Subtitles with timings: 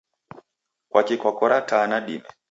[0.89, 2.29] Kwaki kwakora taa nadime?